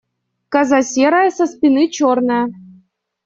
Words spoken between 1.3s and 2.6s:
спины черная.